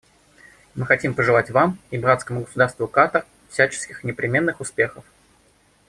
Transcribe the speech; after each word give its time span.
Мы 0.73 0.87
хотим 0.87 1.13
пожелать 1.13 1.51
Вам 1.51 1.77
и 1.91 1.97
братскому 1.99 2.41
государству 2.41 2.87
Катар 2.87 3.27
всяческих 3.49 4.03
непременных 4.03 4.59
успехов. 4.59 5.05